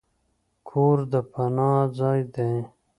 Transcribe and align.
کور 0.69 0.97
د 1.11 1.13
پناه 1.31 1.81
ځای 1.99 2.19
دی. 2.33 2.53